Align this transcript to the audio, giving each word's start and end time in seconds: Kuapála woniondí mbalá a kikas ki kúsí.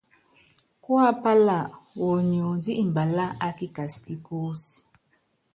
Kuapála 0.83 1.59
woniondí 1.99 2.71
mbalá 2.89 3.25
a 3.45 3.49
kikas 3.57 3.95
ki 4.05 4.13
kúsí. 4.25 4.73